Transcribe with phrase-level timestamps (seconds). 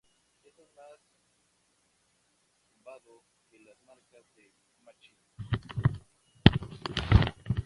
[0.43, 0.99] Está más
[2.73, 5.19] zumbado que las maracas de Machín